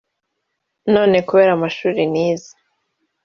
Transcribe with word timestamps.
none 0.93 1.17
kubera 1.27 1.51
amashuri 1.57 2.01
nize 2.13 2.51